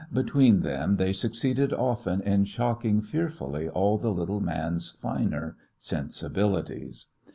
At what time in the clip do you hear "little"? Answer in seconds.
4.11-4.39